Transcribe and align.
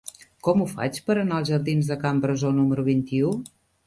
Com 0.45 0.61
ho 0.61 0.65
faig 0.69 0.95
per 1.09 1.15
anar 1.23 1.37
als 1.39 1.51
jardins 1.53 1.91
de 1.91 1.97
Can 2.05 2.21
Brasó 2.23 2.51
número 2.61 2.87
vint-i-u? 2.89 3.31